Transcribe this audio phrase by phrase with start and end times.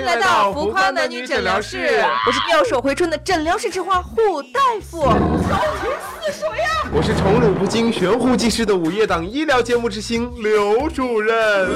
[0.00, 5.02] 迎来到浮夸男女诊疗室，我是妙手回春的诊疗室之花护大夫。
[5.02, 5.90] 高频
[6.22, 6.90] 似水呀！
[6.90, 11.68] 我是宠辱不惊、悬壶济世的午夜档医疗节目之星刘主任。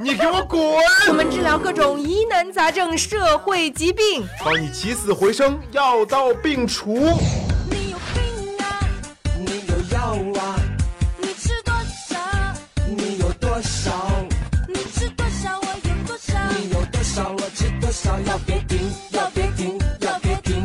[0.00, 0.60] 你给我滚！
[1.08, 6.94] 我们治疗各种疑难杂症、社会疾病，帮你起死回生，药到病除。
[7.68, 8.78] 你有病啊！
[9.44, 10.61] 你有药啊！
[18.26, 20.64] 要别停，要别停，要别停。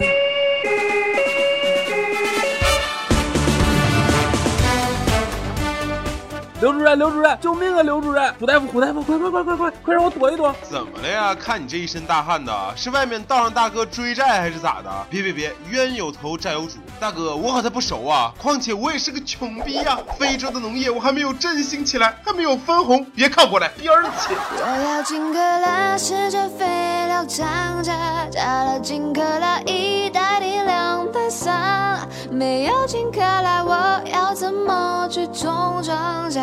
[6.59, 7.83] 刘主任，刘主任，救命啊！
[7.83, 10.55] 刘主任，胡大夫，胡大夫，快快快快快，快让我躲一躲！
[10.63, 11.35] 怎么了呀？
[11.35, 14.89] 看你这一身大汗的，是外面道上大哥追债还是咋的？
[15.09, 24.35] 别别别，冤有头债有主，大哥我和他不熟啊，况且我也是个穷逼呀、非洲的农业我还没有振兴起来，还没有分红，别靠过来，边儿去！
[24.59, 26.65] 我要金克拉，试着肥
[27.07, 27.93] 料涨价，
[28.31, 31.99] 加了金克拉一袋定两袋撒。
[32.31, 36.41] 没有金克拉，我要怎么去种庄稼？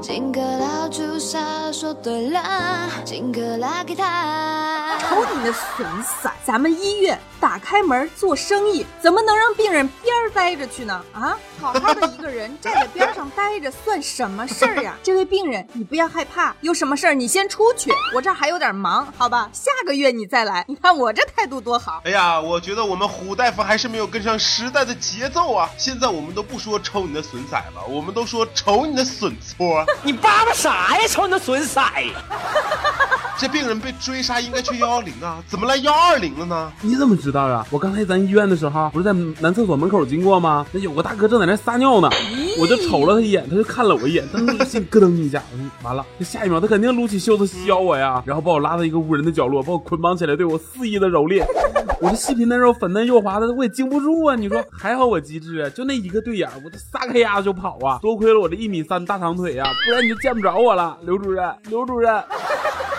[0.00, 1.38] 金克拉朱砂
[1.72, 2.40] 说对了，
[3.04, 4.96] 金克拉给他。
[4.98, 6.30] 瞅你那损色！
[6.44, 11.02] 咱们医院打开门做生意，怎么能让病人边儿待着去呢？
[11.12, 14.96] 啊，好好的一个人 站在边上待着算什么事儿呀？
[15.02, 19.48] 这位病人，你不要害怕，有什么事儿你先出去，我这还有点忙，好吧？
[19.52, 20.64] 下个月你再来。
[20.68, 22.02] 你看我这态度多好。
[22.04, 25.68] 哎呀，我觉得我们虎大夫还是没有跟上时代的节奏啊！
[25.76, 29.84] 现在我们都不说抽你的损色了，我们都说瞅你的损搓。
[30.02, 31.06] 你叭叭啥呀？
[31.08, 31.80] 瞅你的损色！
[33.38, 36.70] 这病人被追杀应该去幺幺零啊，怎么来幺二零了呢？
[36.82, 37.66] 你怎么知道啊？
[37.70, 40.66] 我刚才咱医院的时候，不是在男厕所门口经过吗？
[40.72, 42.08] 那有个大哥正在那撒尿呢，
[42.58, 51.44] 我就瞅了他一眼，他就看了我一眼，当时心咯噔一下，我说完了，这下一秒他肯定撸起袖子削我呀，然后把我拉到一个无人的角落，把我捆绑起来，对我肆意的蹂躏。
[52.00, 54.34] 我这细皮嫩肉、粉嫩又滑的，我也经不住啊！
[54.34, 57.98] 你说还好我机智啊，就那一个对眼，我这撒开丫子就跑啊！
[58.00, 62.14] 多亏了我这一米三大长腿呀、不然你就见不着我了，刘主任，刘主任。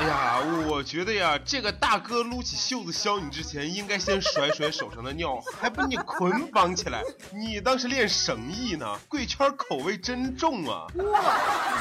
[0.01, 7.03] 哎呀，我觉得呀，这个大哥撸起袖子削你之前，应该先甩甩手上的尿，还把你捆绑起来。
[7.31, 8.97] 你当时练绳艺呢？
[9.07, 10.87] 贵圈口味真重啊！
[10.95, 11.21] 哇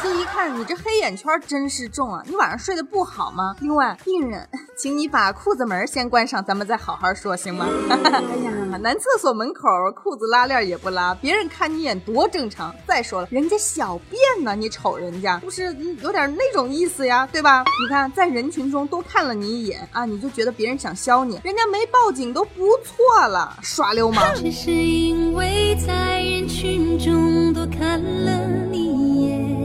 [0.02, 2.22] 这一看你这黑眼圈真是重啊！
[2.26, 3.56] 你晚上睡得不好吗？
[3.60, 7.66] 另外，病人，请你把裤子门先关上，咱们再好好说，行吗？
[7.88, 7.96] 哎
[8.44, 12.74] 呀，男厕所门口裤子拉链也不拉，别人看你一眼多正常。
[12.86, 17.64] 再说了，人家小便呢，你瞅人家，不是有点那种意思呀，对吧？
[17.82, 24.34] 你看在人群中多看了你一眼啊，你就觉得别人想削你，人家没报警都不错了，耍流氓。
[24.34, 29.58] 只是因为在人群中多看了你一眼，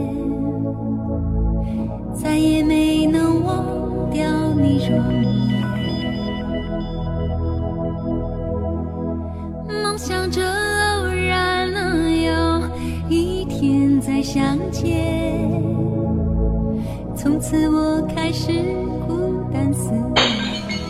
[2.14, 5.45] 再也没能忘掉你容颜。
[14.26, 15.48] 相见，
[17.16, 18.50] 从此我开始
[19.06, 20.16] 孤单思念。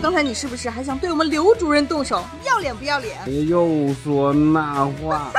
[0.00, 2.24] 刚才你是不是还想对我们刘主任动手？
[2.46, 3.14] 要脸不要脸？
[3.26, 5.30] 别又说那话。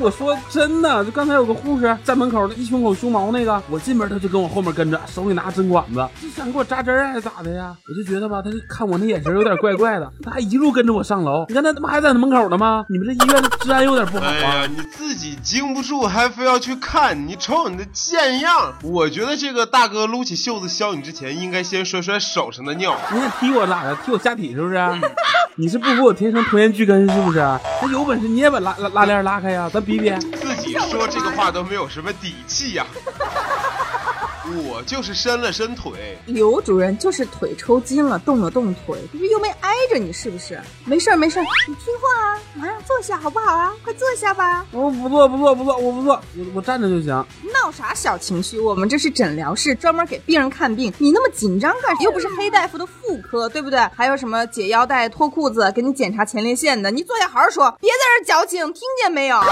[0.00, 7.74] 我说真的，就刚才有个护士在门口一胸口胸毛那个，我进门他就跟我后面跟着，手里拿针管子，就想给我扎针还是咋的呀？
[7.88, 11.46] 我就觉得吧，他就看我那眼神有点怪怪的，他还一路跟着我上楼。
[11.48, 12.84] 你看他他妈还在那门口呢吗？
[12.88, 14.66] 你们这医院的治安有点不好哎呀，啊！
[14.66, 18.74] 你自己经不住，还非要去看，你瞅你的贱样！
[18.82, 22.96] 我觉得这个大哥撸起袖子削你之前，应该先甩甩手上的尿。
[23.12, 23.94] 你想踢我咋的？
[24.04, 24.78] 踢我下体是不是？
[25.58, 27.38] 你是不服我天生拖延巨根是不是？
[27.80, 30.10] 那有本事你也把拉拉拉链拉开呀，比比。
[30.36, 32.86] 自己说这个话都没有什么底气呀、
[34.68, 40.60] 我就是伸了伸腿，刘主任就是腿抽筋了，动了动腿，不是又没挨着你，是不是？
[40.84, 43.72] 没事儿没事儿，你听话啊，马上坐下好不好啊？
[43.82, 44.64] 快坐下吧。
[44.70, 47.08] 我不坐不坐不坐，我不坐，我我站着就行。
[47.52, 48.60] 闹啥小情绪？
[48.60, 52.02] 我们这是诊疗室，专门给病人看病，你那么紧张干啥？
[52.02, 53.78] 又不是黑大夫的妇科，对不对？
[53.94, 59.40] 还有什么解腰带、脱裤子，给你检查前列腺的，你坐下好好说，别在这矫情，听见没有？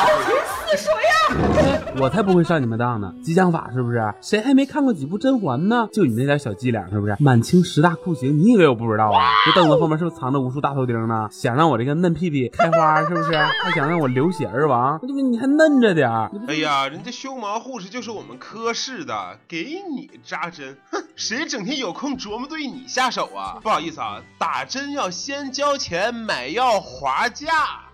[2.00, 3.12] 我才不会上你们当呢！
[3.22, 4.12] 激将法是不是？
[4.20, 5.88] 谁还没看过几部甄嬛呢？
[5.92, 7.16] 就你那点小伎俩是不是？
[7.18, 9.30] 满清十大酷刑，你以为我不知道啊？
[9.46, 11.28] 这凳子后面是不是藏着无数大头钉呢？
[11.30, 13.32] 想让我这个嫩屁屁开花是不是？
[13.36, 15.00] 还想让我流血而亡？
[15.30, 16.30] 你还嫩着点儿。
[16.46, 23.58] 哎呀，人家胸毛护士就是我们科室的，给你扎针，哼，谁整天有空琢磨对你下手啊？
[23.62, 27.46] 不好意思啊，打针要先交钱，买药划价。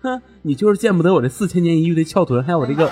[0.03, 2.91] 哼，你就是见不得我这四千年一遇的翘臀，还有我这个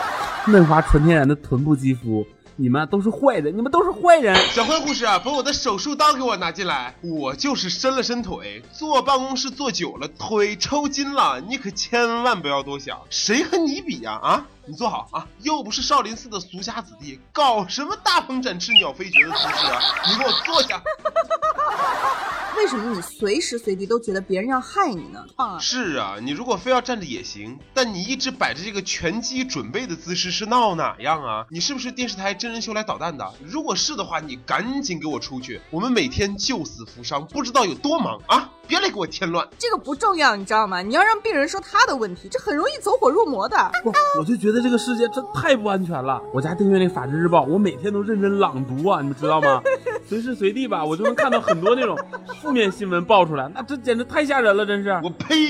[0.48, 2.26] 嫩滑纯天然的臀部肌肤。
[2.60, 4.34] 你们都是坏人，你们都是坏人。
[4.52, 6.93] 小坏护士啊，把我的手术刀给我拿进来。
[7.02, 11.40] 我就是伸了伸腿，坐办公室坐久了，腿抽筋了。
[11.40, 14.46] 你可千万不要多想，谁和你比呀、啊？
[14.69, 19.81] 你坐好啊，又不是少林寺的俗家子弟，搞什么大鹏展翅、鸟飞绝的姿势啊？
[20.06, 20.79] 你给我坐下。
[22.55, 25.25] 为什么你随时随地都觉得别人要害你呢？
[25.37, 25.59] 啊！
[25.59, 31.47] 是啊，你如果非要站着也行，但你一直摆着这个拳击准备的姿势是闹哪样啊？
[31.49, 33.32] 你是不是电视台真人秀来捣蛋的？
[33.43, 35.62] 如果是的话，你赶紧给我出去！
[35.70, 38.50] 我们每天救死扶伤，不知道有多忙啊！
[38.69, 39.49] 别来给我添乱。
[39.59, 40.82] 这个不重要，你知道吗？
[40.82, 43.56] 你要让病人说他的问题，这很容易走火入魔的。
[43.82, 46.20] 不，我就觉得这个世界真太不安全了。
[46.35, 49.62] 我家订阅那《法制日报》，我每天都认真朗读啊，你们知道吗？
[50.06, 51.99] 随时随地吧，我就能看到很多那种
[52.43, 54.91] 负面新闻爆出来，那这简直太吓人了，真是。
[55.03, 55.49] 我呸！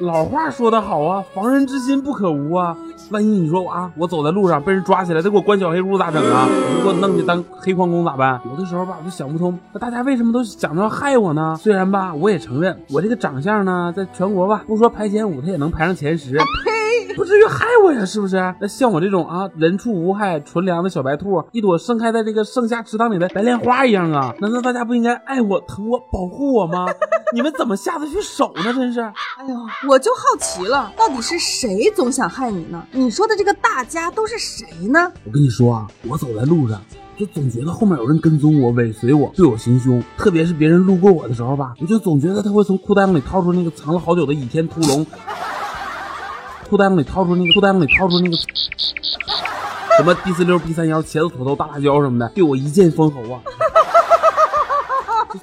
[0.00, 2.76] 老话说得好啊，防人之心不可无啊。
[3.10, 6.46] 万一你说啊，我走在路上被人抓起来，再给我关小黑屋咋整啊？
[6.76, 8.40] 你给我弄去当黑矿工咋办？
[8.50, 11.56] 有的时候吧，我就想不通，那大家为什么都想着要害我呢？
[11.58, 16.36] 虽然吧，我也承认我这个长相呢，在全国吧，不说排前五，他也能排上前十。
[16.36, 18.36] 呸不至于害我呀，是不是？
[18.60, 24.34] 那像我这种啊，人畜无害、纯良的小白兔，一朵盛开在这个盛夏池塘里的白莲花一样啊！
[24.40, 26.86] 难道大家不应该爱我、疼我、保护我吗？
[27.34, 28.72] 你们怎么下得去手呢？
[28.72, 29.00] 真是！
[29.00, 29.54] 哎呦，
[29.88, 32.82] 我就好奇了，到底是谁总想害你呢？
[32.92, 35.12] 你说的这个大家都是谁呢？
[35.24, 36.80] 我跟你说啊，我走在路上。
[37.18, 45.04] 就总觉得后面有人跟踪我、尾随我、对我行凶，特别是别人路过我的时候吧，我就总觉得他会从裤裆里掏出那个藏了好久的倚天屠龙，
[46.70, 48.36] 裤裆里掏出那个裤裆里掏出那个
[49.96, 53.42] 什么 B 四六、B 三幺、茄子土豆、大辣椒什么的，对我一剑封喉啊！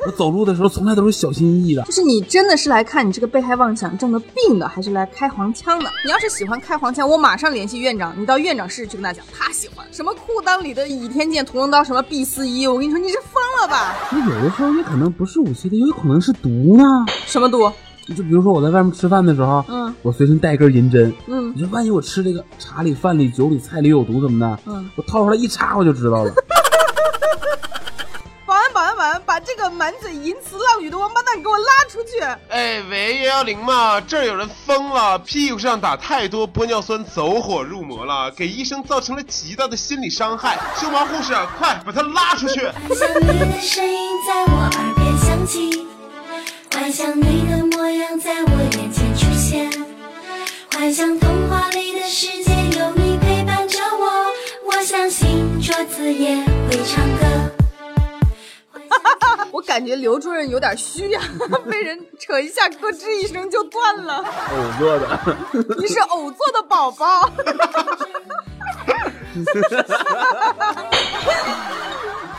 [0.05, 1.83] 我走路的时候从来都是小心翼翼的。
[1.83, 5.89] 就是你真的是来看你这个被害妄想症的病的，还是来开黄腔的？
[6.03, 13.95] 你要是喜欢开黄腔，我马上联系院长，你到院长室去跟他讲，他喜欢什么裤裆里的倚天剑、屠龙刀，什么 B 四一，我跟你说你是疯了吧？
[14.11, 17.05] 那有的时候也可能不是武器的，也有可能是毒呢。
[17.25, 17.71] 什么毒？
[18.15, 26.31] 就比如说我在外面吃饭的时候，嗯，我随身带一根银针，嗯，你说万一我吃这个茶里、饭里、酒里、菜里有毒什么的，嗯，我掏出来一插我就知道了。
[29.85, 32.19] 满嘴淫词浪语的王八蛋给我拉出去！
[32.49, 40.57] 哎喂，幺幺零嘛，这儿有人疯了，屁股上打太多玻尿酸，走火入魔了，给医生造成了极大的心理伤害。
[40.81, 42.61] 修毛护士，快把他拉出去！
[42.61, 45.87] 幻想你的声音在我耳边响起，
[46.73, 48.49] 幻想你的模样在我
[48.79, 49.69] 眼前出现，
[50.73, 54.25] 幻想童话里的世界有你陪伴着我，
[54.65, 56.37] 我相信桌子也
[56.71, 57.64] 会唱歌。
[59.51, 61.21] 我感觉刘主任有点虚呀、
[61.69, 64.17] 被人扯一下，咯吱一声就断了。
[64.17, 65.19] 偶做的，
[65.79, 67.29] 你是偶做的宝宝。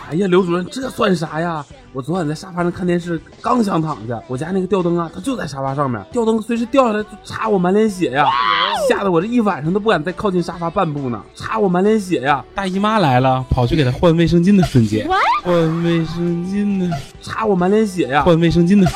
[0.08, 1.64] 哎呀，刘主任，这算啥呀？
[1.93, 8.25] 我昨晚在沙发上看电视，刚想躺下，我家那个吊灯啊，它就在沙发上面，吊灯随时掉下来就插我满脸血呀，
[8.88, 15.08] 吓得我这一晚上都不敢再靠近沙发半步呢，插我满脸血呀，大姨妈来了，跑去给她换卫生巾的瞬间，
[15.43, 18.88] 换卫生巾呢，插我满脸血呀，换卫生巾的。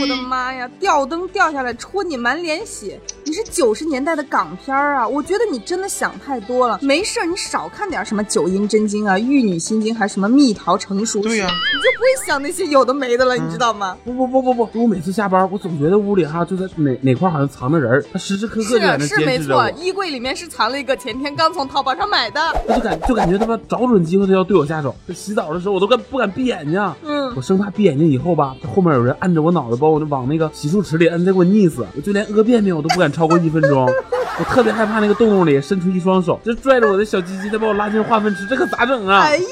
[0.00, 0.68] 我的妈呀！
[0.80, 5.06] 吊灯掉下来戳你满脸血，你是九十年代的港片儿啊！
[5.06, 6.78] 我觉得你真的想太多了。
[6.80, 13.94] 没事儿，你少看点什么九阴真经啊、玉女心经，还什么蜜桃成熟对呀你就不会想那些有的没的了，你知道吗？
[14.04, 22.40] 不不不不不，我每次下班，我总觉得屋里哈就在哪哪块好像藏着人儿，他时时刻刻就在那是是没错衣柜里面是藏了一个前天刚从淘宝上买的。
[22.66, 24.94] 他就感就感觉他妈找准机会他要对我下手。
[25.06, 31.86] 这洗澡的时候我都敢不敢闭眼睛，嗯我生怕闭眼睛以后吧，后面有人按着我脑袋把我往那个洗漱池里摁，再给我溺死。
[31.96, 33.86] 我就连屙便便我都不敢超过一分钟，
[34.38, 39.20] 我特别害怕那个洞洞里伸出一双手，就拽着我的小鸡鸡，再把我拉进化粪池，这可咋整啊？
[39.22, 39.44] 哎呀，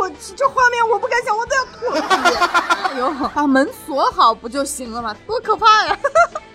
[0.00, 2.00] 我这画面我不敢想，我都要吐了。
[2.92, 5.14] 哎呦，把门锁好不就行了吗？
[5.26, 5.98] 多可怕呀！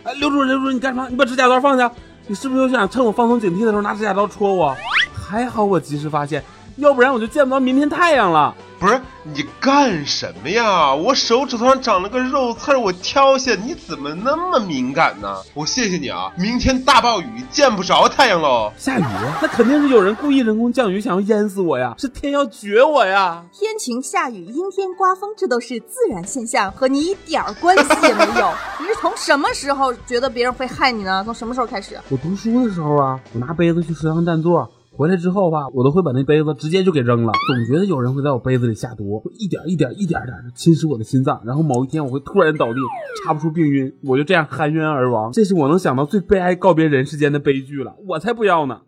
[0.03, 1.07] 哎，刘主任，刘主任，你干什么？
[1.09, 1.91] 你把指甲刀放下！
[2.27, 4.75] 你是不是又想趁我放松警惕的时候拿指甲刀戳我？
[5.13, 6.43] 还好我及时发现，
[6.77, 8.55] 要不然我就见不到明天太阳了。
[8.79, 10.95] 不是你干什么呀？
[10.95, 15.35] 我手指头上长了个肉刺儿，我挑下，你怎么那么敏感呢？
[15.53, 16.31] 我谢谢你啊！
[16.37, 18.71] 明天大暴雨，见不着太阳喽。
[18.77, 19.03] 下雨，
[19.41, 21.93] 那肯定是有人故意人工降雨，想要淹死我呀！
[21.97, 23.43] 是天要绝我呀！
[23.51, 28.49] 天晴、下雨、阴天、刮风，这都是自然现象，和你一点儿关系也没有。
[28.79, 31.21] 你是从什么时候觉得别人会害你呢？
[31.25, 31.99] 从什么时候开始？
[32.07, 37.31] 我读书的时候啊，我拿杯子去食堂占座，回来之后吧，我都会把那杯子直接就给扔了。
[37.47, 42.79] 总觉得有人会在我杯子里下毒，一点一点一点点的侵蚀我的心脏，然后某一天我会突然倒地，
[43.23, 45.31] 查不出病因，我就这样含冤而亡。
[45.31, 48.81] 这是我能想到最悲哀告别人世间的悲剧了，我才不要呢！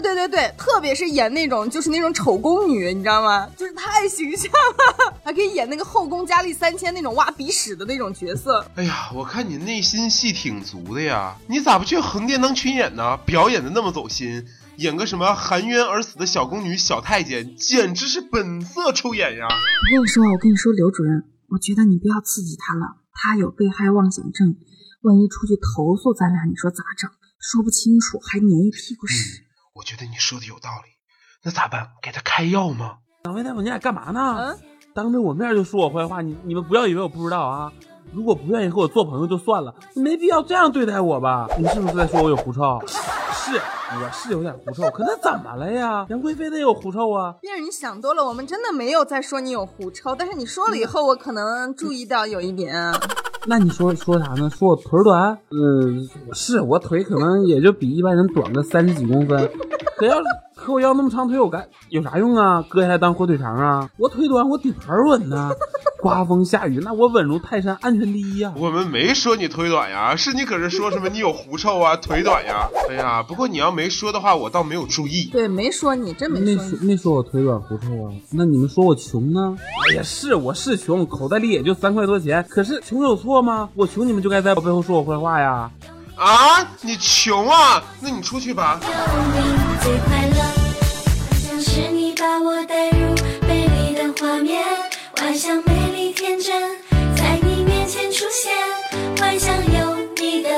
[0.00, 3.48] 对对对对，特别是演那种就是那种丑宫女，你知道吗？
[3.56, 8.64] 就是太形象了， 还可以演那个后宫佳丽三千那种挖鼻屎的那种角色。
[8.74, 13.16] 哎呀，我看你内心戏挺足的呀，你咋不去横店当群演呢？
[13.24, 14.44] 表演的那么走心，
[14.76, 19.46] 演个什么含冤而死的小宫女、小太监，简直是本色出演呀！
[19.46, 24.56] 我跟你说，我跟你说，刘主任，我觉得你不要刺激他了，他有被害妄想症，
[25.02, 27.10] 万一出去投诉咱俩，你说咋整？
[27.38, 29.43] 说不清楚还粘一屁股屎。
[29.74, 30.90] 我觉得你说的有道理，
[31.42, 31.88] 那咋办？
[32.00, 32.98] 给他开药吗？
[33.24, 34.36] 两位大夫，你俩干嘛呢？
[34.38, 34.58] 嗯，
[34.94, 37.72] 当着我面就说我坏话，你你们不要以为我不知道啊！
[38.12, 41.48] 如果不愿意和我做朋友就算了，没必要这样对待我吧？
[41.58, 42.80] 你是不是在说我有狐臭？
[43.32, 46.06] 是，我是有点狐臭，可那怎么了呀？
[46.08, 47.34] 杨贵妃她也有狐臭啊！
[47.40, 52.94] 病人，你想多了，我们真的没有在说你有狐臭，但是你说了以后，我可能注意到有一点。
[53.46, 54.48] 那你说说啥呢？
[54.48, 55.38] 说我腿短？
[55.50, 59.50] 嗯，是我腿可能也就比一般人短个三十几公分，
[59.98, 60.24] 可要是
[60.56, 62.62] 可我要那么长腿，我干有啥用啊？
[62.68, 63.88] 割下来当火腿肠啊？
[63.96, 65.50] 我腿短，我底盘稳呐。
[66.00, 72.68] 刮风下雨，那我稳如泰山，安全第一呀、我们没说你腿短呀，是你搁这说什么你有狐臭啊， 腿短呀？
[72.90, 75.30] 哎呀，不过你要没说的话，我倒没有注意。
[75.32, 76.68] 对，没说你，真没没说没。
[76.70, 78.12] 说没说我腿短狐臭啊？
[78.32, 79.56] 那你们说我穷呢？
[79.90, 82.44] 哎呀，是我是穷，口袋里也就三块多钱。
[82.50, 83.70] 可是穷有错吗？
[83.74, 85.70] 我穷你们就该在我背后说我坏话呀？
[86.16, 87.82] 啊，你穷啊？
[88.00, 88.78] 那你出去吧。
[88.82, 93.14] 有你最快乐，好像是你把我带入
[93.48, 94.62] 美丽的画面，
[95.16, 96.78] 幻想美丽天真
[97.16, 98.54] 在你面前出现，
[99.18, 100.50] 幻想有你的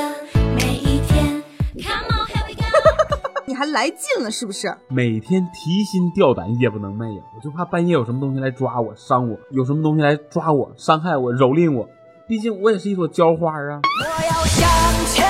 [0.55, 1.43] 每一天。
[1.81, 2.63] Come on, here we go。
[3.47, 4.77] 你还来劲了是不是？
[4.89, 7.23] 每天提心吊胆，夜不能寐呀！
[7.35, 11.89] 我就怕半夜有什么东西来抓我、伤我，有什么东西来抓我、伤害我、蹂躏我。
[12.27, 13.79] 毕竟我也是一朵娇花啊！
[13.81, 14.69] 我要向
[15.07, 15.25] 前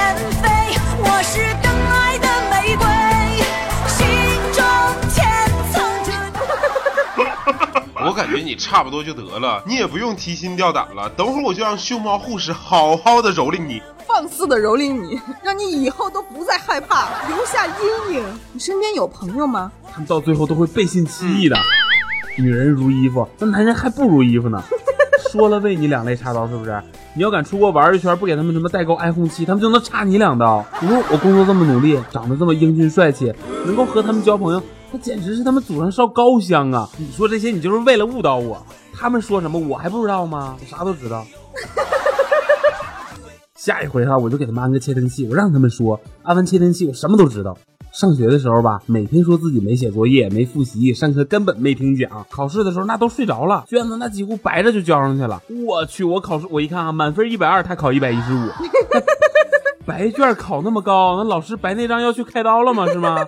[8.18, 11.08] 感觉你差不多就得了，你也不用提心吊胆了。
[11.12, 13.80] 等会儿我就让熊猫护士好好的蹂躏你。
[14.08, 18.26] 放肆的蹂躏你，让你以后都不再害怕，留下阴影。
[18.54, 19.72] 你身边有朋友吗？
[19.94, 21.56] 他们到最后都会背信弃义的。
[22.40, 24.64] 女人如衣服，那男人还不如衣服呢。
[25.32, 26.82] 说了为你两肋插刀，是不是？
[27.14, 30.66] 你要敢出国玩一圈，不给他们什么代购 iPhone 七，他们就能插你两刀。
[30.82, 33.32] 你说我工作这么努力，长得这么英俊帅气，
[33.64, 36.88] 能够和他们交朋友，那简直是他们祖上烧高香啊！
[36.98, 38.58] 你说这些，你就是为了误导我。
[38.94, 40.58] 他们说什么，我还不知道吗？
[40.60, 41.26] 我啥都知道。
[43.56, 47.58] 下一回哈，我就给他们安个窃听器，我让他们说，安完窃听器，我什么都知道。
[47.92, 52.26] 上学的时候吧，每天说自己没写作业、没复习，上课根本没听讲。
[52.30, 55.42] 考试的时候那都睡着了，卷子那几乎白着就交上去了。
[55.66, 58.48] 我去，我考试我一看啊，满分一百二，他考一百一十五，
[59.86, 62.88] 白卷考那么高，那老师白内障要去开刀了吗？
[62.88, 63.26] 是吗？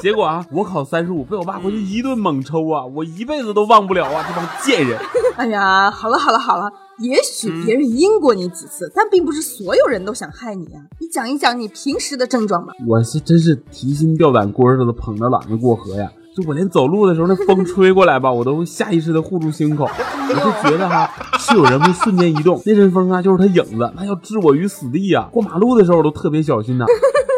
[0.00, 4.98] 结果啊，我考三十五，被我爸回去一顿猛抽啊，我一辈子都忘不了啊，这帮贱人。
[5.36, 10.82] 哎呀，好了好了好了，也许别人阴过你几次，但并不是所有人都想害你啊。
[11.00, 12.72] 你讲一讲你平时的症状吧。
[12.86, 16.10] 我是真是提心吊胆，聒儿似的捧着膀子过河呀。
[16.36, 19.84] 就我连走路的时候，那风吹过来吧，我都会下意识的护住心口。
[20.30, 25.28] 我就觉得哈，是有人会瞬间移动，那阵风啊，就是他影子，那要置我于死地呀。
[25.32, 26.84] 过马路的时候，我都特别小心呐。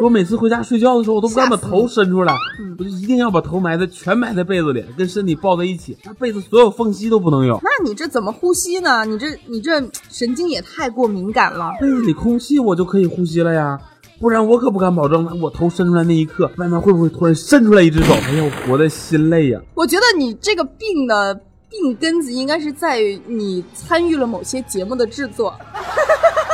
[0.02, 2.35] 我每次回家睡觉的时候，我都不敢把头伸出来，
[2.78, 7.61] 我就一定要把头埋在全埋在被子里，跟身体抱在一起，那被子所有缝隙都不能有。
[7.62, 9.04] 那你这怎么呼吸呢？
[9.04, 9.78] 你这你这
[10.09, 11.73] 神经也太过敏感了。
[11.80, 13.78] 被子里空气我就可以呼吸了呀。
[14.19, 18.12] 不然我可不敢保证，我头伸出来那一刻，外面会不会突然伸出来一只手？
[18.12, 19.61] 哎呀，我活的心累呀！
[19.75, 21.35] 我觉得你这个病的
[21.69, 25.54] 病根子应该是在于你参与了某些节目的制作。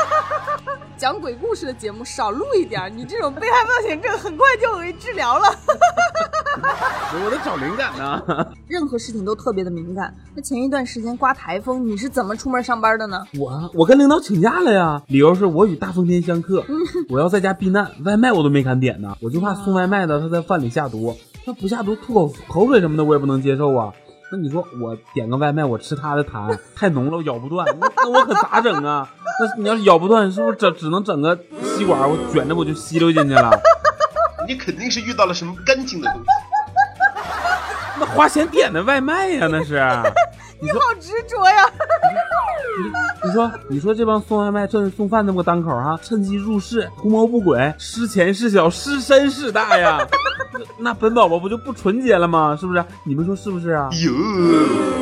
[0.96, 5.44] 讲鬼故事的节目少录一点，你这种被害妄想症很快就为治疗了。
[7.24, 8.22] 我在找灵感呢。
[8.66, 10.14] 任何事情都特别的敏感。
[10.34, 13.22] 那前一段时间刮台风，你是怎么出门上班的呢？
[13.38, 16.64] 我我跟领导请假了呀，理由是我与大风天相克，
[17.10, 23.92] 我要在家避难，外卖我都没敢点呢，我就怕送外卖的他在饭里下毒，他不下毒吐口口水什么的我也不能接受啊。
[24.32, 29.08] 那你说我点个外卖，我吃他的痰太浓了，我咬不断，那那我可咋整啊？
[29.38, 33.50] 那你要是咬不断，是不是整只能整个吸管，我卷着我就吸溜进去了？
[34.48, 36.28] 你肯定是遇到了什么干净的东西。
[37.98, 39.74] 那花钱点的外卖呀，那是。
[40.58, 41.70] 你好执着呀！
[43.24, 49.98] 你说，你说这帮送外卖、这送饭那么个单口哈、趁机入室，图谋不轨，失钱事小，失身事大呀！
[50.78, 52.56] 那本宝宝不就不纯洁了吗？
[52.58, 52.84] 是不是？
[53.04, 53.88] 你们说是不是啊？
[54.04, 54.12] 哟，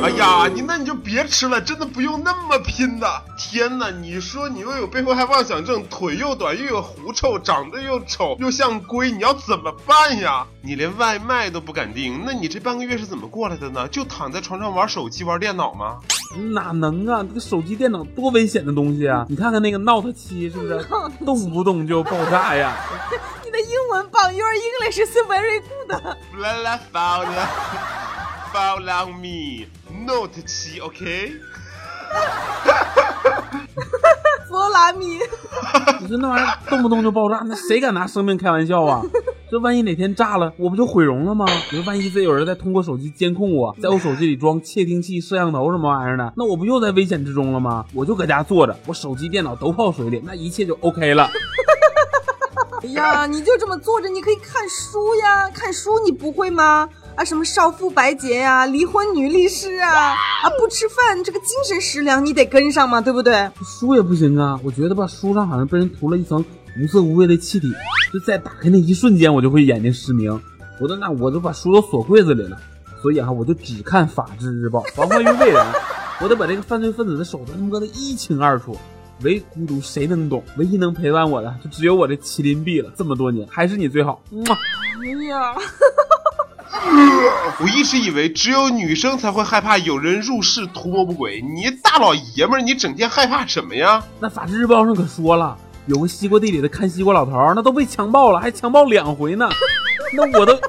[0.03, 3.07] 哎呀，你那你就别吃了，真的不用那么拼的。
[3.37, 10.45] 天哪，你说你又有被迫害妄想症，腿又短又有狐臭，长得又丑又像龟，你要怎么办呀？
[10.61, 13.87] 你连外卖都不敢订，那你这半个月是怎么过来的呢？
[13.89, 15.97] 就躺在床上玩手机、玩电脑吗？
[16.53, 17.23] 哪能啊？
[17.23, 19.25] 这个手机、电脑多危险的东西啊！
[19.29, 20.85] 你看看那个 Note 七，是不是
[21.25, 22.75] 动不动就爆炸呀？
[23.43, 26.01] 你的英文棒 Your English is very good。
[26.39, 27.47] La la follow
[28.53, 29.67] follow me
[30.05, 31.33] Note 七，OK？
[34.47, 35.19] 佛拉米，
[36.01, 39.01] 你说那玩意儿动不动就爆炸，那谁敢拿生命开玩笑啊？
[39.51, 41.45] 这万一哪天炸了，我不就毁容了吗？
[41.71, 47.85] 你说万一再有人再通过手机监控我，在我手机里装窃听器、摄像头什么玩意儿的，那我不又在危险之中了吗？
[47.93, 51.29] 我就搁家坐着，我手机、电脑都泡水里，那一切就 OK 了。
[52.83, 56.89] 哎呀，你就这么坐着，你可以看书呀，看书你不会吗？
[57.15, 59.89] 啊，什么少妇白洁呀、离婚女律师啊，
[60.43, 63.49] 啊，不吃饭这个精神食粮你得跟上嘛，对不对？
[63.63, 66.43] 书也不行啊，我觉得吧，书上好像被人涂了一层
[66.79, 67.73] 无色无味的气体，
[68.13, 70.39] 就在打开那一瞬间，我就会眼睛失明。
[70.79, 72.57] 我都那我都把书都锁柜子里了，
[73.01, 75.65] 所以啊，我就只看《法制日报》，防患于未然。
[76.21, 78.77] 我得把这个犯罪分子的手段摸得一清二楚。
[79.21, 80.43] 唯孤独谁能懂？
[80.57, 82.91] 唯一能陪伴我的，就只有我这麒麟臂了。
[82.97, 84.21] 这么多年，还是你最好。
[84.29, 84.43] 么
[85.01, 85.55] 哎呀，
[87.61, 94.03] 我一直以为只有女生才会害怕有人入室图谋不轨，你大老爷们儿，你整天害怕什么呀？
[94.19, 99.47] 那《法制日报》上可说了，有个西瓜地里的看西瓜老头儿，那都被强暴了，还强暴两回呢。
[100.15, 100.59] 那我都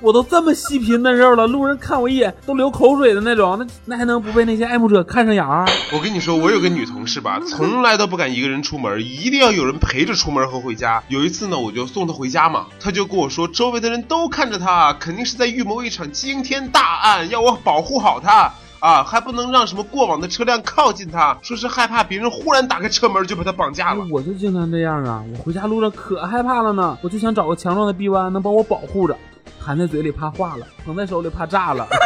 [0.00, 5.66] 我都这么细皮嫩肉了，路人看我一眼都流口水的那种，那那还能不被那些爱慕者看上眼儿？
[5.92, 11.02] 我跟你说，我有个女同事吧，从来都不敢一个人出门，一定要有人陪着出门和回家。
[11.08, 18.52] 有一次呢，我就送她回家嘛，她就跟我说，周围的人都看着她，肯定是在预谋一场惊天大案，要我保护好她。
[18.80, 24.04] 啊，还不能让什么过往的车辆靠近他，说是害怕别人忽然打开车门就把他绑架了。
[24.10, 29.16] 我就经常这样啊，我回家路上可害怕了呢，我就想找个强壮的臂弯能帮我保护着，
[29.58, 31.86] 含在嘴里怕化了，捧在手里怕炸了。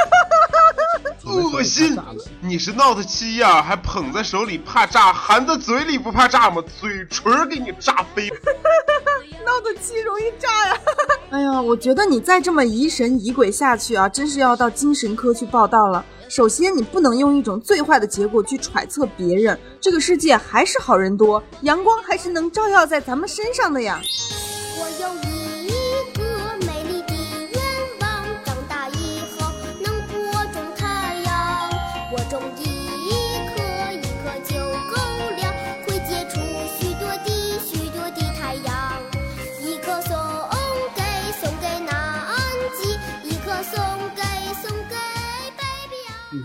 [1.25, 1.97] 恶心！
[2.40, 6.62] 你是 Note 七呀，还捧在手里怕炸，含在嘴里不怕炸吗？
[6.81, 8.29] 嘴唇给你炸飞！！
[9.47, 10.81] Note 七容易炸呀！
[11.31, 16.05] 哎呀，我觉得你再这么疑神疑鬼下去啊，真是要到精神科去报道了。
[16.35, 19.59] 首先，你不能用一种最坏的结果去揣测别人。
[19.79, 24.01] 这个世界还是好人多，阳光还是能照耀在咱们身上的呀。
[24.79, 25.32] 我有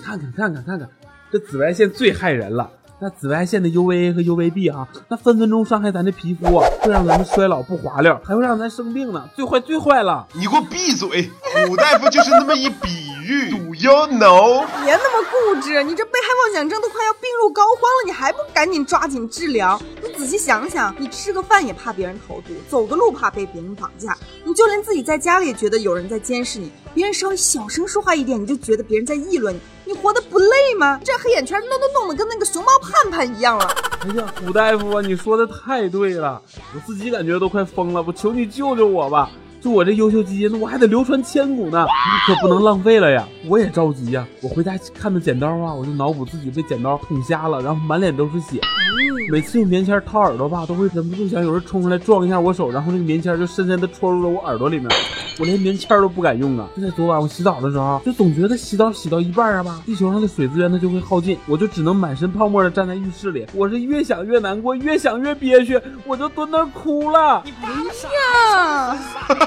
[0.08, 0.89] 看看看看看看，
[1.30, 2.72] 这紫外线最害人了。
[3.00, 9.30] 那紫外线的 UVA 和 UVB 啊，那分分钟伤害咱的皮肤啊，会让咱们衰老不滑溜，还会让咱生病呢。
[9.36, 10.26] 最坏最坏了！
[10.34, 11.30] 你给我闭嘴！
[11.67, 12.89] 古大夫就是那么一比
[13.24, 14.65] 喻，Do you know？
[14.84, 19.80] 别那么固执，你这被害妄想症都快要病入膏肓了，你还不赶紧抓紧治疗？
[20.02, 31.00] 你仔细想想，你吃个饭也怕别人投毒，走个路怕被别人绑架，你就连自己在家里也觉得有人在监视你，别人稍微小声说话一点，你就觉得别人在议论你，你活得不累吗？
[31.04, 33.65] 这黑眼圈弄都弄得跟那个熊猫盼盼一样了。
[34.06, 36.41] 哎呀，古大夫啊，你说的太对了，
[36.76, 39.32] 我自己感觉都快疯了，我求你救救我吧！
[39.60, 43.28] 就我这优秀基因，那我还得流传千古呢，你可不能浪费了呀！
[43.48, 48.60] 我也着急呀，我回家看到剪刀啊，我就脑补自己被剪刀捅瞎了，然后满脸都是血。
[49.30, 54.88] 每次用棉签掏耳朵吧，都会忍不住想有人冲出来撞一下我手，然后那个棉签就深深的戳入了我耳朵里面。
[55.39, 56.67] 我连棉签都不敢用啊！
[56.76, 63.46] 就在昨晚我洗澡的时候，就总觉得洗澡洗到一半啊吧，地球上的水资源它就会耗尽，我就只能满身泡沫的站在浴室里。
[63.54, 67.43] 我是越想越难过，越想越憋屈，我就蹲那儿哭了。
[67.46, 68.98] 你呀，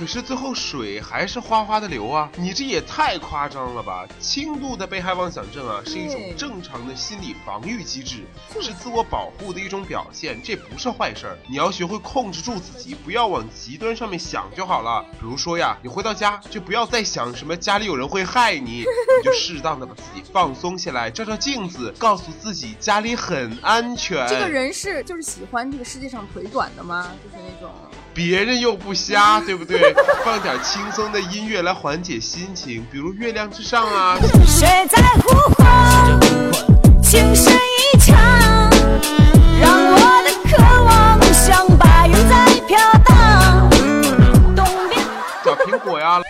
[0.00, 2.26] 可是最后水还是哗哗的流啊！
[2.38, 4.06] 你这也太夸张了吧！
[4.18, 8.24] 轻度的被害妄想症啊，是一种正常的心理防御机制，
[8.62, 11.38] 是自我保护的一种表现，这不是坏事儿。
[11.46, 15.04] 你要学会控制住自己，不要往极端上面想就好了。
[15.12, 24.26] 比如说呀，你回到家就不要再想什么家里有人会害你，你就适当的把自己放松下来，照照镜子，告诉自己家里很安全。
[24.26, 27.10] 这个人是就是喜欢这个世界上腿短的吗？
[27.22, 27.70] 就是那种。
[28.12, 29.89] 别人又不瞎，对不对？
[30.24, 34.18] 放点轻松的音乐来缓解心情比如月亮之上啊。
[34.46, 36.20] 谁在呼唤
[37.02, 38.18] 情深意长
[39.60, 43.70] 让我的渴望像白云在飘荡。
[44.54, 45.02] 东边。
[45.44, 46.20] 小苹果呀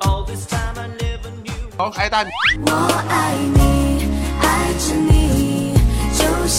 [0.00, 0.24] all
[2.66, 2.72] 我
[3.08, 3.63] 爱你。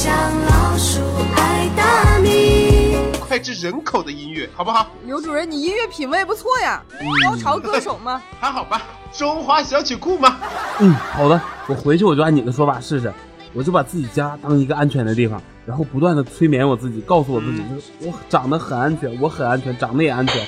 [0.05, 0.13] 像
[0.45, 1.01] 老鼠
[1.35, 2.95] 爱大米。
[3.27, 4.85] 脍炙人口的音乐，好不好？
[5.03, 6.79] 刘主任，你音乐品味不错呀，
[7.23, 8.21] 高潮歌手吗？
[8.39, 10.37] 还好吧，中华小曲库吗。
[10.77, 13.11] 嗯，好的，我回去我就按你的说法试试，
[13.51, 20.39] 我就把自己家当一个安全的地方，然后不断的催眠我自己，告诉我自己，就是我长得很安全，我很安全，长得也安全，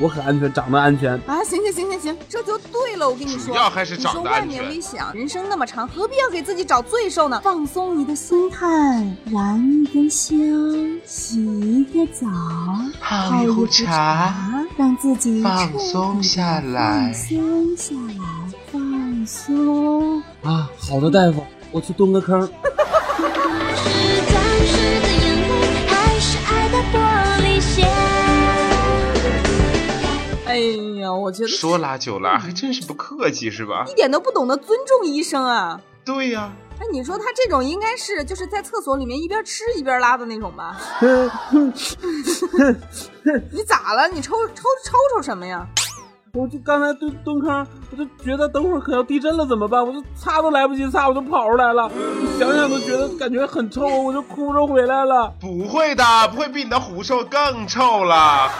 [0.00, 1.12] 我很安全，长得安全。
[1.26, 3.08] 啊，行行行行行，这就对了。
[3.08, 7.40] 我跟你说，主要还是长得你说外安全面危险，人生那么长，何必要给自己找罪受呢？
[7.42, 8.66] 放松你的心态，
[9.26, 10.38] 燃一根香，
[11.04, 12.26] 洗一个澡，
[13.00, 20.22] 泡一壶茶，让自己放松下来放松下来，放松。
[20.42, 22.48] 啊，好的，大夫，我去蹲个坑。
[31.16, 33.94] 我觉得说拉就拉，还真是不客气是吧一？
[33.94, 35.80] 点都不懂得尊重医生啊。
[36.04, 40.76] 对呀、哎，你说他这种应该是就是在厕所里面一边吃一边拉的那种吧？
[43.52, 44.08] 你咋了？
[44.08, 45.66] 你抽抽抽抽什么呀？
[46.34, 49.84] 我就刚才蹲蹲坑，我就觉得等会儿可要地震了怎么办？
[49.84, 51.90] 我就擦都来不及擦，我就跑出来了。
[52.38, 55.32] 想想都觉得感觉很臭，我就哭着回来了。
[55.40, 58.50] 不会的，不会比你的狐臭更臭了。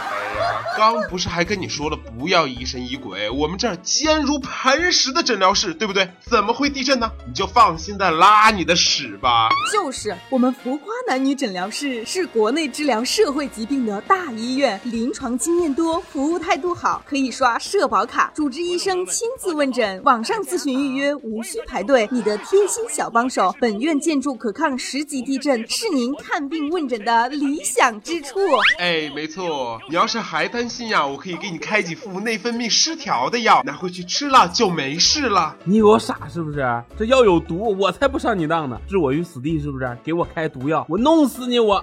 [0.77, 6.09] 刚不是还跟你说了不要疑神疑鬼，我们这儿坚如磐石的诊疗室，对不对？
[6.21, 7.11] 怎么会地震呢？
[7.27, 9.49] 你就放心的拉你的屎吧。
[9.73, 23.53] 就是我们浮夸男女诊疗室是国内治疗社会疾病的大医院，临床经验多，服务态度好，可以刷社保卡，主治医生亲自问诊，网上咨询预约无需排队，你的贴心小帮手。
[23.59, 28.39] 本院建筑可抗十级地震，是您看病问诊的理想之处。
[28.77, 35.55] 哎，没错，你要是还担心呀，我可以给你开几副内分泌失调的药，拿回去吃了就没事了。
[35.63, 36.83] 你以为我傻是不是？
[36.97, 38.79] 这药有毒，我才不上你当呢！
[38.87, 39.97] 置我于死地是不是？
[40.03, 41.59] 给我开毒药，我弄死你！
[41.59, 41.81] 我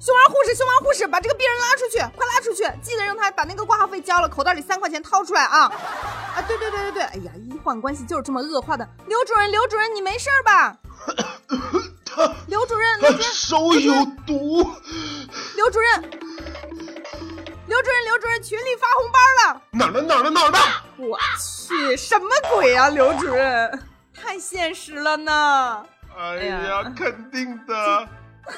[0.00, 2.62] 胸儿护士，胸儿护士，把这个病人拉出去，快拉出去！
[2.82, 5.60] 记得让他把那个挂号费交了，口袋里三块钱掏出来啊！
[5.64, 8.86] 啊，对对对对对，哎呀，医患关系就是这么恶化的。
[9.06, 10.42] 刘主任，刘主任，你没事儿
[11.06, 12.36] 吧？
[12.46, 13.92] 刘主任，手有
[14.26, 14.70] 毒。
[15.56, 16.02] 刘主任，
[17.66, 19.18] 刘主任，刘主任，群里发红包
[19.52, 19.62] 了！
[19.72, 20.00] 哪儿呢？
[20.02, 20.30] 哪儿呢？
[20.30, 20.58] 哪儿呢？
[20.96, 23.82] 我去，什么鬼啊，刘主任，
[24.14, 25.84] 太现实了呢！
[26.16, 28.08] 哎呀呀，肯定的。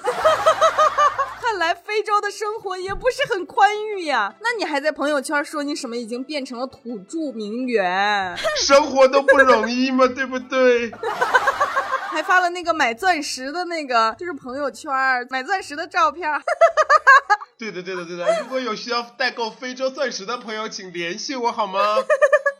[1.41, 4.35] 看来非洲的生活也不是很宽裕呀。
[4.41, 10.91] 那你还在朋友圈说你什么已经变成了土著名媛，生活都不容易嘛，对不对？
[12.17, 14.91] 还发了那个买钻石的那个，就是朋友圈
[15.29, 16.27] 买钻石的照片。
[17.59, 18.41] 对的，对的，对的。
[18.41, 21.79] 如果有需要代购非洲钻石的朋友，请联系我好吗？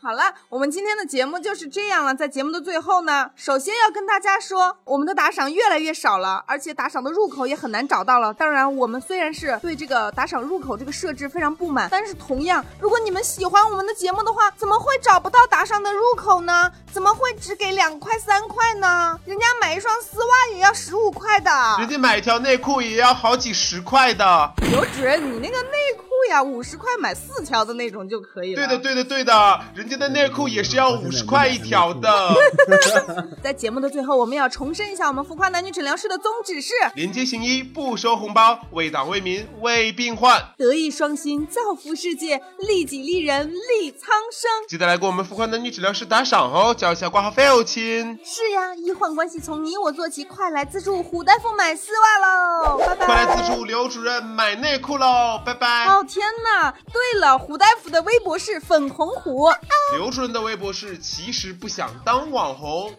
[0.07, 2.15] 好了，我们今天的节目就是这样了。
[2.15, 8.33] 在节目的最后呢，首先要跟大家说，我们的打赏越来越少了，而且打赏的入口也很难找到了。
[8.33, 16.71] 当然，我们虽然是对这个打赏入口这个设置非常不满，但是同样，如果你们喜欢我们的节目的话，怎么会找不到打赏的入口呢？
[16.93, 19.19] 怎么会只给两块三块呢？
[19.27, 21.51] 人家买一双丝袜也要十五块的。
[21.81, 24.53] 人家买一条内裤也要好几十块的。
[24.71, 28.67] 刘主任，你那个内裤呀，五十块买四条的那种就可以了。
[28.67, 32.35] 对的，对的，对的，人家的内裤也是要五十块一条的。
[33.43, 40.43] 在节目的最后，我们要重申一下我们浮夸男女诊疗室的宗旨是：廉洁行医，不收红包，为党为民为病患。
[40.57, 44.51] 德艺双馨，造福世界，利己利人，利苍生。
[44.69, 48.19] 记得来给我们浮夸男女诊疗室打赏哦，交一下挂号费哦，亲。
[48.25, 52.79] 是呀，医患关系从你我做起，快来资助虎大夫买丝袜喽！
[52.79, 53.07] 拜拜。
[53.07, 55.87] 快来资助刘主任买内裤喽，拜拜。
[55.87, 56.73] 哦天哪！
[56.93, 59.49] 对了，胡大夫的微博是粉红虎。
[59.97, 62.93] 刘主任的微博是其实不想当网红。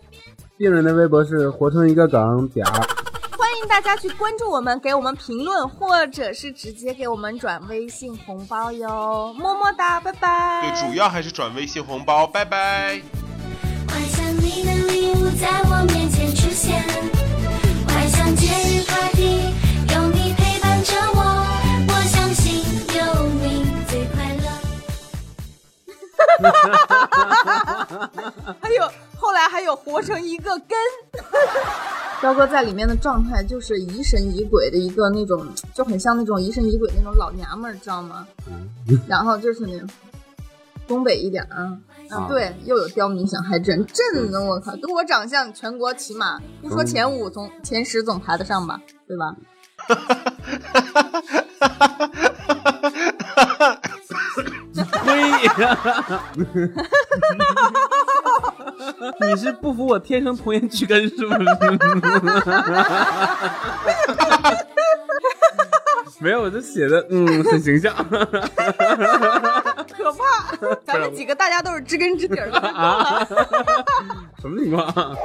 [0.57, 2.73] 病人的微博是活成一个梗点儿。
[3.37, 10.61] 欢迎大家去关注我们，给我们评论，或者是直接给我们转微信红包哟，么么哒，拜拜。
[10.61, 12.99] 对，主要还是转微信红包，拜拜。
[13.87, 16.83] 幻想你的礼物在我面前出现，
[28.61, 28.83] 还有
[29.17, 30.77] 后来还有活成一个根。
[32.21, 38.27] 彪哥在里面的状态就是疑神疑鬼的一个那种，就很像那种疑神疑鬼那种老娘们儿，知道吗？
[39.07, 39.87] 然后就是那种
[40.87, 41.77] 东北一点啊，
[42.09, 49.35] 啊，对，又有刁民想害朕，朕呢，我靠，跟我长相，全国起码不说前五，总前十总排得上吧，对吧？
[55.05, 56.23] 对呀，
[59.21, 61.39] 你是不服我天生童颜巨根是不是？
[66.19, 68.31] 没有，我就写的嗯很形象可
[70.13, 70.75] 怕！
[70.85, 72.57] 咱们几个大家都是知根知底儿的。
[72.69, 73.23] 啊，
[74.41, 75.15] 什么情况？